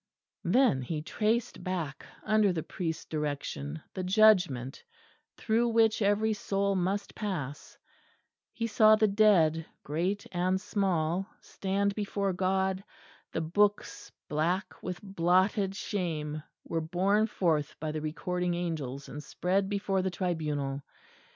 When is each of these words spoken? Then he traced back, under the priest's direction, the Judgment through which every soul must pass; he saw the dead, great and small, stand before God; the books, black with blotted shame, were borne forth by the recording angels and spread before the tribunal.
Then 0.45 0.81
he 0.81 1.03
traced 1.03 1.63
back, 1.63 2.07
under 2.23 2.51
the 2.51 2.63
priest's 2.63 3.05
direction, 3.05 3.83
the 3.93 4.01
Judgment 4.03 4.83
through 5.37 5.67
which 5.67 6.01
every 6.01 6.33
soul 6.33 6.73
must 6.73 7.13
pass; 7.13 7.77
he 8.51 8.65
saw 8.65 8.95
the 8.95 9.07
dead, 9.07 9.63
great 9.83 10.25
and 10.31 10.59
small, 10.59 11.27
stand 11.39 11.93
before 11.93 12.33
God; 12.33 12.83
the 13.31 13.41
books, 13.41 14.11
black 14.27 14.73
with 14.81 14.99
blotted 15.03 15.75
shame, 15.75 16.41
were 16.63 16.81
borne 16.81 17.27
forth 17.27 17.79
by 17.79 17.91
the 17.91 18.01
recording 18.01 18.55
angels 18.55 19.07
and 19.07 19.23
spread 19.23 19.69
before 19.69 20.01
the 20.01 20.09
tribunal. 20.09 20.81